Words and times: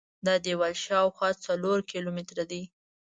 دا 0.25 0.35
دیوال 0.45 0.73
شاوخوا 0.85 1.29
څلور 1.45 1.77
کیلومتره 1.91 2.43
دی. 2.51 2.63